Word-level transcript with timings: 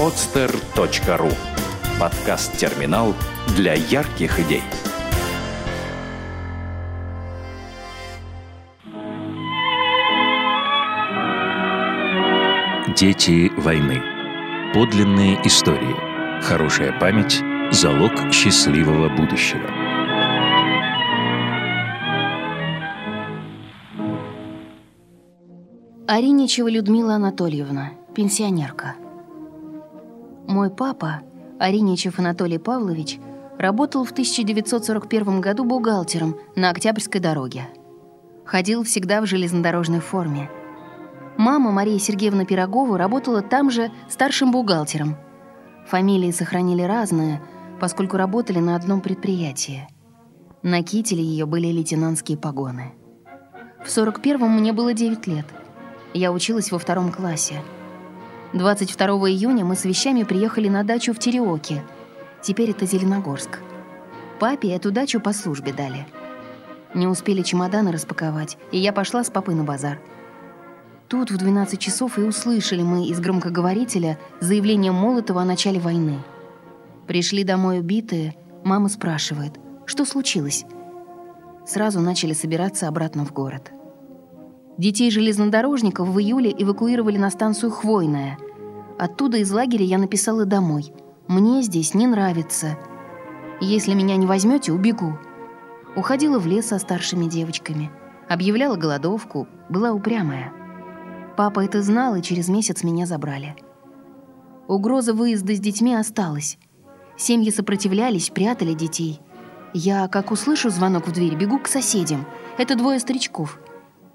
podster.ru 0.00 1.30
Подкаст-терминал 2.00 3.14
для 3.54 3.74
ярких 3.74 4.40
идей. 4.40 4.62
Дети 12.96 13.52
войны. 13.60 14.00
Подлинные 14.72 15.38
истории. 15.46 15.94
Хорошая 16.42 16.98
память– 16.98 17.42
залог 17.70 18.32
счастливого 18.32 19.10
будущего. 19.10 19.68
Ариничева 26.08 26.70
Людмила 26.70 27.16
Анатольевна, 27.16 27.90
пенсионерка. 28.14 28.94
Мой 30.50 30.68
папа, 30.68 31.20
Ариничев 31.60 32.18
Анатолий 32.18 32.58
Павлович, 32.58 33.20
работал 33.56 34.04
в 34.04 34.10
1941 34.10 35.40
году 35.40 35.64
бухгалтером 35.64 36.34
на 36.56 36.70
Октябрьской 36.70 37.20
дороге. 37.20 37.68
Ходил 38.44 38.82
всегда 38.82 39.20
в 39.20 39.26
железнодорожной 39.26 40.00
форме. 40.00 40.50
Мама 41.36 41.70
Мария 41.70 42.00
Сергеевна 42.00 42.44
Пирогова 42.44 42.98
работала 42.98 43.42
там 43.42 43.70
же 43.70 43.92
старшим 44.08 44.50
бухгалтером. 44.50 45.16
Фамилии 45.86 46.32
сохранили 46.32 46.82
разные, 46.82 47.40
поскольку 47.78 48.16
работали 48.16 48.58
на 48.58 48.74
одном 48.74 49.02
предприятии. 49.02 49.86
На 50.64 50.82
кителе 50.82 51.22
ее 51.22 51.46
были 51.46 51.68
лейтенантские 51.68 52.36
погоны. 52.36 52.94
В 53.84 53.86
41-м 53.86 54.50
мне 54.50 54.72
было 54.72 54.94
9 54.94 55.28
лет– 55.28 55.46
я 56.12 56.32
училась 56.32 56.72
во 56.72 56.78
втором 56.78 57.12
классе. 57.12 57.62
22 58.52 59.06
июня 59.30 59.64
мы 59.64 59.76
с 59.76 59.84
вещами 59.84 60.24
приехали 60.24 60.68
на 60.68 60.82
дачу 60.82 61.14
в 61.14 61.20
Тереоке. 61.20 61.84
Теперь 62.42 62.70
это 62.70 62.84
Зеленогорск. 62.84 63.60
Папе 64.40 64.70
эту 64.70 64.90
дачу 64.90 65.20
по 65.20 65.32
службе 65.32 65.72
дали. 65.72 66.04
Не 66.92 67.06
успели 67.06 67.42
чемоданы 67.42 67.92
распаковать, 67.92 68.58
и 68.72 68.78
я 68.78 68.92
пошла 68.92 69.22
с 69.22 69.30
папой 69.30 69.54
на 69.54 69.62
базар. 69.62 70.00
Тут 71.06 71.30
в 71.30 71.36
12 71.36 71.78
часов 71.78 72.18
и 72.18 72.22
услышали 72.22 72.82
мы 72.82 73.06
из 73.06 73.20
громкоговорителя 73.20 74.18
заявление 74.40 74.90
Молотова 74.90 75.42
о 75.42 75.44
начале 75.44 75.78
войны. 75.78 76.18
Пришли 77.06 77.44
домой 77.44 77.78
убитые, 77.78 78.34
мама 78.64 78.88
спрашивает, 78.88 79.52
что 79.86 80.04
случилось? 80.04 80.64
Сразу 81.66 82.00
начали 82.00 82.32
собираться 82.32 82.88
обратно 82.88 83.24
в 83.24 83.32
город. 83.32 83.70
Детей 84.80 85.10
железнодорожников 85.10 86.08
в 86.08 86.18
июле 86.18 86.54
эвакуировали 86.56 87.18
на 87.18 87.28
станцию 87.28 87.70
Хвойная. 87.70 88.38
Оттуда 88.98 89.36
из 89.36 89.52
лагеря 89.52 89.84
я 89.84 89.98
написала 89.98 90.46
домой. 90.46 90.94
«Мне 91.28 91.60
здесь 91.60 91.92
не 91.92 92.06
нравится. 92.06 92.78
Если 93.60 93.92
меня 93.92 94.16
не 94.16 94.24
возьмете, 94.24 94.72
убегу». 94.72 95.18
Уходила 95.96 96.38
в 96.38 96.46
лес 96.46 96.68
со 96.68 96.78
старшими 96.78 97.26
девочками. 97.26 97.90
Объявляла 98.26 98.76
голодовку, 98.76 99.46
была 99.68 99.92
упрямая. 99.92 100.50
Папа 101.36 101.62
это 101.62 101.82
знал, 101.82 102.16
и 102.16 102.22
через 102.22 102.48
месяц 102.48 102.82
меня 102.82 103.04
забрали. 103.04 103.56
Угроза 104.66 105.12
выезда 105.12 105.54
с 105.54 105.60
детьми 105.60 105.94
осталась. 105.94 106.56
Семьи 107.18 107.50
сопротивлялись, 107.50 108.30
прятали 108.30 108.72
детей. 108.72 109.20
Я, 109.74 110.08
как 110.08 110.30
услышу 110.30 110.70
звонок 110.70 111.06
в 111.06 111.12
дверь, 111.12 111.34
бегу 111.34 111.58
к 111.58 111.68
соседям. 111.68 112.24
Это 112.56 112.76
двое 112.76 112.98
старичков– 112.98 113.58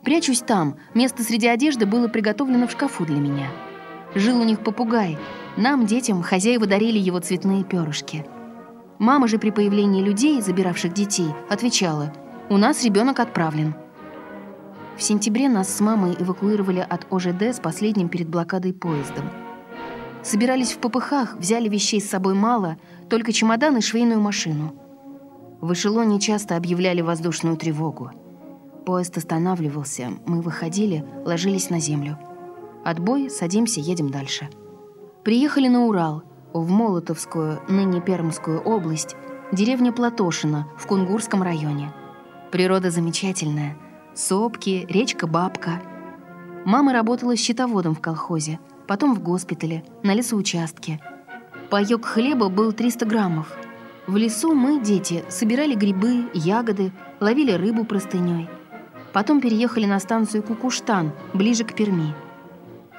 Прячусь 0.06 0.42
там. 0.42 0.78
Место 0.94 1.24
среди 1.24 1.48
одежды 1.48 1.88
было 1.88 2.08
приготовлено 2.08 2.68
в 2.68 2.72
шкафу 2.72 3.06
для 3.06 3.18
меня. 3.18 3.48
Жил 4.14 4.40
у 4.40 4.44
них 4.44 4.60
попугай. 4.60 5.18
Нам, 5.58 5.88
детям, 5.88 6.22
хозяева 6.22 6.68
дарили 6.68 7.00
его 7.00 7.20
цветные 7.20 7.64
перышки. 7.64 8.24
Мама 9.00 9.28
же 9.28 9.40
при 9.40 9.50
появлении 9.50 10.04
людей, 10.04 10.40
забиравших 10.42 10.94
детей, 10.94 11.30
отвечала 11.50 12.14
«У 12.50 12.58
нас 12.58 12.84
ребенок 12.84 13.20
отправлен». 13.20 13.74
В 14.96 15.02
сентябре 15.02 15.50
нас 15.50 15.76
с 15.76 15.82
мамой 15.82 16.16
эвакуировали 16.20 16.86
от 16.88 17.12
ОЖД 17.12 17.56
с 17.56 17.60
последним 17.60 18.08
перед 18.08 18.30
блокадой 18.30 18.74
поездом. 18.74 19.32
Собирались 20.24 20.72
в 20.72 20.78
попыхах, 20.78 21.36
взяли 21.36 21.68
вещей 21.68 22.00
с 22.00 22.10
собой 22.10 22.36
мало, 22.36 22.78
только 23.10 23.34
чемодан 23.34 23.78
и 23.78 23.82
швейную 23.82 24.22
машину. 24.22 24.76
В 25.62 25.74
эшелоне 25.74 26.20
часто 26.20 26.56
объявляли 26.56 27.02
воздушную 27.02 27.58
тревогу. 27.58 28.12
Поезд 28.86 29.18
останавливался, 29.18 30.12
мы 30.28 30.42
выходили, 30.42 31.04
ложились 31.26 31.72
на 31.72 31.80
землю. 31.80 32.20
Отбой, 32.84 33.32
садимся, 33.32 33.80
едем 33.80 34.12
дальше. 34.12 34.48
Приехали 35.24 35.68
на 35.68 35.86
Урал, 35.86 36.22
в 36.54 36.70
Молотовскую, 36.70 37.60
ныне 37.68 38.00
Пермскую 38.00 38.62
область, 38.62 39.16
деревня 39.52 39.92
Платошина 39.92 40.68
в 40.78 40.86
Кунгурском 40.86 41.42
районе. 41.42 41.92
Природа 42.52 42.92
замечательная. 42.92 43.76
Сопки, 44.14 44.86
речка 44.88 45.26
Бабка. 45.26 45.82
Мама 46.64 46.94
работала 46.94 47.36
счетоводом 47.36 47.96
в 47.96 48.02
колхозе, 48.02 48.60
потом 48.88 49.16
в 49.16 49.24
госпитале, 49.24 49.84
на 50.04 50.14
лесоучастке. 50.14 51.02
Паёк 51.72 52.06
хлеба 52.06 52.50
был 52.50 52.72
300 52.72 53.06
граммов. 53.08 53.52
В 54.06 54.16
лесу 54.16 54.54
мы, 54.54 54.80
дети, 54.80 55.26
собирали 55.28 55.74
грибы, 55.74 56.30
ягоды, 56.36 56.92
ловили 57.20 57.52
рыбу 57.54 57.84
простыней– 57.84 58.48
Потом 59.16 59.40
переехали 59.40 59.86
на 59.86 59.98
станцию 60.02 60.44
Кукуштан, 60.44 61.14
ближе 61.34 61.64
к 61.64 61.74
Перми. 61.74 62.14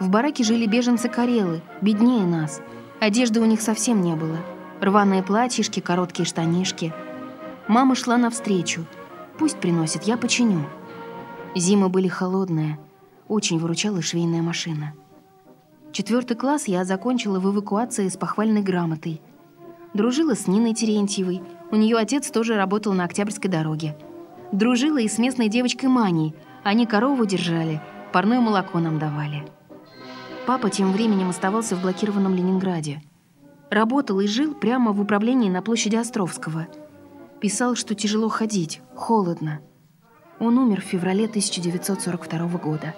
В 0.00 0.08
бараке 0.08 0.44
жили 0.44 0.64
беженцы-карелы, 0.64 1.60
беднее 1.82 2.24
нас. 2.24 2.62
Одежды 3.00 3.38
у 3.38 3.44
них 3.44 3.60
совсем 3.60 4.00
не 4.00 4.14
было. 4.16 4.38
Рваные 4.80 5.22
платьишки, 5.22 5.80
короткие 5.80 6.24
штанишки. 6.24 6.94
Мама 7.68 7.94
шла 7.94 8.16
навстречу. 8.16 8.86
Пусть 9.38 9.58
приносит, 9.58 10.04
я 10.04 10.16
починю. 10.16 10.64
Зимы 11.54 11.90
были 11.90 12.08
холодные. 12.08 12.78
Очень 13.28 13.58
выручала 13.58 14.00
швейная 14.00 14.40
машина. 14.40 14.94
Четвертый 15.92 16.34
класс 16.34 16.66
я 16.66 16.86
закончила 16.86 17.40
в 17.40 17.52
эвакуации 17.52 18.08
с 18.08 18.16
похвальной 18.16 18.62
грамотой. 18.62 19.20
Дружила 19.92 20.34
с 20.34 20.46
Ниной 20.46 20.72
Терентьевой. 20.72 21.42
У 21.70 21.76
нее 21.76 21.98
отец 21.98 22.30
тоже 22.30 22.56
работал 22.56 22.94
на 22.94 23.04
Октябрьской 23.04 23.50
дороге. 23.50 23.98
Дружила 24.56 24.96
и 24.96 25.06
с 25.06 25.18
местной 25.18 25.50
девочкой 25.50 25.90
Маней. 25.90 26.34
Они 26.64 26.86
корову 26.86 27.26
держали, 27.26 27.82
парное 28.10 28.40
молоко 28.40 28.78
нам 28.78 28.98
давали. 28.98 29.44
Папа 30.46 30.70
тем 30.70 30.92
временем 30.92 31.28
оставался 31.28 31.76
в 31.76 31.82
блокированном 31.82 32.34
Ленинграде. 32.34 33.02
Работал 33.68 34.18
и 34.18 34.26
жил 34.26 34.54
прямо 34.54 34.92
в 34.92 35.00
управлении 35.02 35.50
на 35.50 35.60
площади 35.60 35.96
Островского. 35.96 36.68
Писал, 37.38 37.74
что 37.74 37.94
тяжело 37.94 38.30
ходить, 38.30 38.80
холодно. 38.94 39.60
Он 40.38 40.56
умер 40.56 40.80
в 40.80 40.84
феврале 40.84 41.26
1942 41.26 42.48
года. 42.58 42.94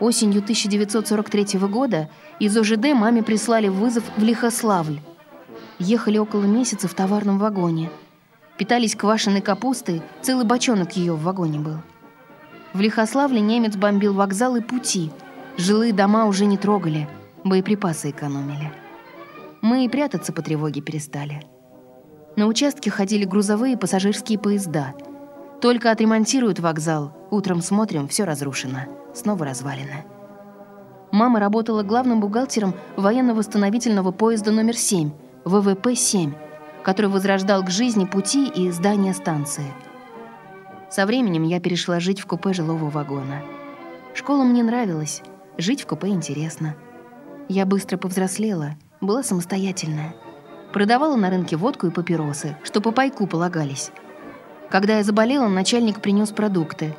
Осенью 0.00 0.40
1943 0.40 1.60
года 1.68 2.10
из 2.40 2.56
ОЖД 2.56 2.94
маме 2.94 3.22
прислали 3.22 3.68
вызов 3.68 4.02
в 4.16 4.24
Лихославль. 4.24 4.98
Ехали 5.78 6.18
около 6.18 6.42
месяца 6.46 6.88
в 6.88 6.94
товарном 6.94 7.38
вагоне– 7.38 7.90
Питались 8.58 8.94
квашеной 8.94 9.40
капустой, 9.40 10.02
целый 10.20 10.44
бочонок 10.44 10.96
ее 10.96 11.14
в 11.14 11.22
вагоне 11.22 11.58
был. 11.58 11.78
В 12.72 12.80
Лихославле 12.80 13.40
немец 13.40 13.76
бомбил 13.76 14.14
вокзалы 14.14 14.62
пути. 14.62 15.10
Жилые 15.56 15.92
дома 15.92 16.26
уже 16.26 16.46
не 16.46 16.56
трогали, 16.56 17.08
боеприпасы 17.44 18.10
экономили. 18.10 18.72
Мы 19.60 19.84
и 19.84 19.88
прятаться 19.88 20.32
по 20.32 20.42
тревоге 20.42 20.80
перестали. 20.80 21.42
На 22.36 22.46
участке 22.46 22.90
ходили 22.90 23.24
грузовые 23.24 23.74
и 23.74 23.76
пассажирские 23.76 24.38
поезда. 24.38 24.94
Только 25.60 25.90
отремонтируют 25.90 26.60
вокзал, 26.60 27.12
утром 27.30 27.60
смотрим, 27.60 28.08
все 28.08 28.24
разрушено, 28.24 28.80
снова 29.14 29.44
развалено. 29.44 30.04
Мама 31.12 31.40
работала 31.40 31.82
главным 31.82 32.20
бухгалтером 32.20 32.74
военно-восстановительного 32.96 34.12
поезда 34.12 34.50
номер 34.50 34.76
7, 34.76 35.10
ВВП-7, 35.44 36.32
который 36.82 37.10
возрождал 37.10 37.64
к 37.64 37.70
жизни 37.70 38.04
пути 38.04 38.48
и 38.48 38.70
здания 38.70 39.14
станции. 39.14 39.72
Со 40.90 41.06
временем 41.06 41.42
я 41.44 41.60
перешла 41.60 42.00
жить 42.00 42.20
в 42.20 42.26
купе 42.26 42.52
жилого 42.52 42.90
вагона. 42.90 43.42
Школа 44.14 44.44
мне 44.44 44.62
нравилась, 44.62 45.22
жить 45.56 45.82
в 45.82 45.86
купе 45.86 46.08
интересно. 46.08 46.76
Я 47.48 47.64
быстро 47.66 47.96
повзрослела, 47.96 48.76
была 49.00 49.22
самостоятельная. 49.22 50.14
Продавала 50.72 51.16
на 51.16 51.30
рынке 51.30 51.56
водку 51.56 51.86
и 51.86 51.90
папиросы, 51.90 52.56
что 52.62 52.80
по 52.80 52.92
пайку 52.92 53.26
полагались. 53.26 53.90
Когда 54.70 54.98
я 54.98 55.02
заболела, 55.02 55.48
начальник 55.48 56.00
принес 56.00 56.30
продукты. 56.30 56.94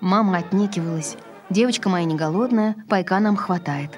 Мама 0.00 0.38
отнекивалась. 0.38 1.16
Девочка 1.50 1.88
моя 1.88 2.04
не 2.04 2.14
голодная, 2.14 2.76
пайка 2.88 3.18
нам 3.20 3.36
хватает. 3.36 3.90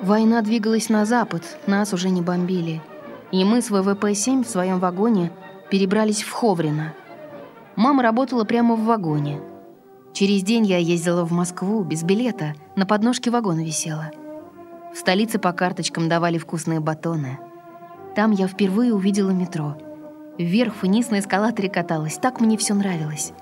Война 0.00 0.42
двигалась 0.42 0.88
на 0.88 1.04
запад, 1.04 1.42
нас 1.66 1.92
уже 1.92 2.08
не 2.08 2.22
бомбили– 2.22 2.82
и 3.32 3.44
мы 3.44 3.62
с 3.62 3.70
ВВП-7 3.70 4.44
в 4.44 4.48
своем 4.48 4.78
вагоне 4.78 5.32
перебрались 5.70 6.22
в 6.22 6.30
Ховрино. 6.30 6.94
Мама 7.74 8.02
работала 8.02 8.44
прямо 8.44 8.76
в 8.76 8.84
вагоне. 8.84 9.40
Через 10.12 10.42
день 10.42 10.66
я 10.66 10.76
ездила 10.76 11.24
в 11.24 11.32
Москву 11.32 11.82
без 11.82 12.02
билета, 12.02 12.54
на 12.76 12.84
подножке 12.84 13.30
вагона 13.30 13.64
висела. 13.64 14.10
В 14.94 14.98
столице 14.98 15.38
по 15.38 15.52
карточкам 15.52 16.10
давали 16.10 16.36
вкусные 16.36 16.80
батоны. 16.80 17.38
Там 18.14 18.30
я 18.30 18.46
впервые 18.46 18.94
увидела 18.94 19.30
метро. 19.30 19.78
Вверх 20.36 20.82
вниз 20.82 21.10
на 21.10 21.20
эскалаторе 21.20 21.70
каталась, 21.70 22.18
так 22.18 22.40
мне 22.40 22.58
все 22.58 22.74
нравилось. 22.74 23.32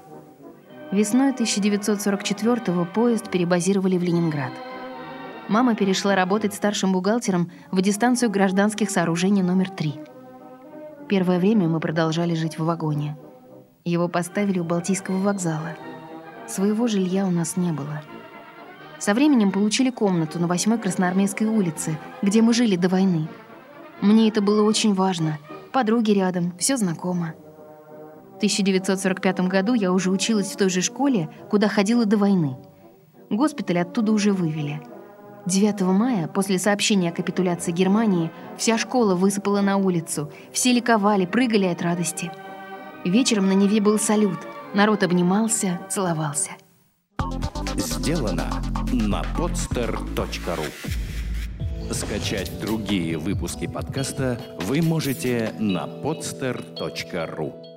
Весной 0.92 1.32
1944-го 1.32 2.84
поезд 2.84 3.28
перебазировали 3.30 3.98
в 3.98 4.02
Ленинград. 4.04 4.52
Мама 5.50 5.74
перешла 5.74 6.14
работать 6.14 6.54
старшим 6.54 6.92
бухгалтером 6.92 7.50
в 7.72 7.82
дистанцию 7.82 8.30
гражданских 8.30 8.88
сооружений 8.88 9.42
номер 9.42 9.68
3. 9.68 9.94
Первое 11.08 11.40
время 11.40 11.66
мы 11.66 11.80
продолжали 11.80 12.34
жить 12.34 12.56
в 12.56 12.64
вагоне. 12.64 13.18
Его 13.84 14.06
поставили 14.06 14.60
у 14.60 14.64
Балтийского 14.64 15.18
вокзала. 15.18 15.74
Своего 16.46 16.86
жилья 16.86 17.26
у 17.26 17.32
нас 17.32 17.56
не 17.56 17.72
было. 17.72 18.00
Со 19.00 19.12
временем 19.12 19.50
получили 19.50 19.90
комнату 19.90 20.38
на 20.38 20.44
8-й 20.44 20.78
Красноармейской 20.78 21.48
улице, 21.48 21.98
где 22.22 22.42
мы 22.42 22.54
жили 22.54 22.76
до 22.76 22.88
войны. 22.88 23.26
Мне 24.00 24.28
это 24.28 24.42
было 24.42 24.62
очень 24.62 24.94
важно. 24.94 25.38
Подруги 25.72 26.12
рядом, 26.12 26.54
все 26.60 26.76
знакомо. 26.76 27.34
1945 28.36 29.40
году 29.48 29.74
я 29.74 29.90
уже 29.90 30.12
училась 30.12 30.52
в 30.52 30.56
той 30.56 30.70
же 30.70 30.80
школе, 30.80 31.28
куда 31.50 31.66
ходила 31.66 32.04
до 32.06 32.18
войны. 32.18 32.56
Госпиталь 33.30 33.80
оттуда 33.80 34.12
уже 34.12 34.32
вывели. 34.32 34.80
9 35.46 35.80
мая, 35.82 36.28
после 36.28 36.58
сообщения 36.58 37.10
о 37.10 37.12
капитуляции 37.12 37.72
Германии, 37.72 38.30
вся 38.56 38.78
школа 38.78 39.14
высыпала 39.14 39.60
на 39.60 39.76
улицу. 39.76 40.30
Все 40.52 40.72
ликовали, 40.72 41.26
прыгали 41.26 41.66
от 41.66 41.82
радости. 41.82 42.30
Вечером 43.04 43.48
на 43.48 43.52
Неве 43.52 43.80
был 43.80 43.98
салют. 43.98 44.38
Народ 44.74 45.02
обнимался, 45.02 45.80
целовался. 45.88 46.50
Сделано 47.76 48.50
на 48.92 49.22
podster.ru 49.36 50.66
Скачать 51.92 52.60
другие 52.60 53.18
выпуски 53.18 53.66
подкаста 53.66 54.40
вы 54.60 54.80
можете 54.80 55.52
на 55.58 55.86
podster.ru 55.86 57.69